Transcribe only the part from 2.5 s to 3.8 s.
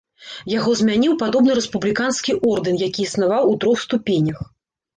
ордэн, які існаваў у трох